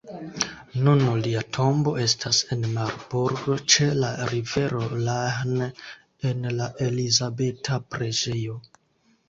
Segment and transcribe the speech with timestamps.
[0.85, 3.43] Nun lia tombo estas en Marburg
[3.75, 5.55] ĉe la rivero Lahn
[6.33, 8.61] en la Elizabeta preĝejo.